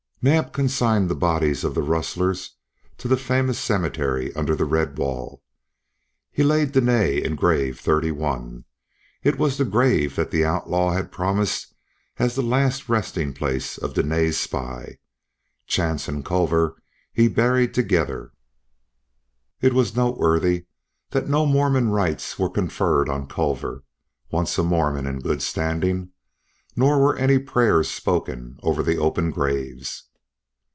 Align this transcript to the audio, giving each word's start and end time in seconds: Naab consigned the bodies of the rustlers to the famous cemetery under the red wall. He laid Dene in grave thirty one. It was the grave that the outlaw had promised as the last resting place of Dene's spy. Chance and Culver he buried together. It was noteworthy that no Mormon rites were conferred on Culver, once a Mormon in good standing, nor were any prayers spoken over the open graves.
Naab 0.23 0.53
consigned 0.53 1.09
the 1.09 1.15
bodies 1.15 1.63
of 1.63 1.73
the 1.73 1.81
rustlers 1.81 2.51
to 2.99 3.07
the 3.07 3.17
famous 3.17 3.57
cemetery 3.57 4.31
under 4.35 4.55
the 4.55 4.65
red 4.65 4.95
wall. 4.95 5.41
He 6.31 6.43
laid 6.43 6.73
Dene 6.73 6.89
in 7.25 7.35
grave 7.35 7.79
thirty 7.79 8.11
one. 8.11 8.65
It 9.23 9.39
was 9.39 9.57
the 9.57 9.65
grave 9.65 10.15
that 10.17 10.29
the 10.29 10.45
outlaw 10.45 10.91
had 10.91 11.11
promised 11.11 11.73
as 12.17 12.35
the 12.35 12.43
last 12.43 12.87
resting 12.87 13.33
place 13.33 13.79
of 13.79 13.95
Dene's 13.95 14.37
spy. 14.37 14.99
Chance 15.65 16.07
and 16.07 16.23
Culver 16.23 16.75
he 17.11 17.27
buried 17.27 17.73
together. 17.73 18.31
It 19.59 19.73
was 19.73 19.95
noteworthy 19.95 20.67
that 21.09 21.27
no 21.29 21.47
Mormon 21.47 21.89
rites 21.89 22.37
were 22.37 22.47
conferred 22.51 23.09
on 23.09 23.25
Culver, 23.25 23.83
once 24.29 24.55
a 24.59 24.63
Mormon 24.63 25.07
in 25.07 25.19
good 25.21 25.41
standing, 25.41 26.11
nor 26.75 26.99
were 26.99 27.15
any 27.15 27.39
prayers 27.39 27.89
spoken 27.89 28.59
over 28.61 28.83
the 28.83 28.97
open 28.97 29.31
graves. 29.31 30.03